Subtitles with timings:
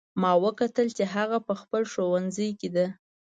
[0.21, 2.87] ما وکتل چې هغه په خپل ښوونځي کې ده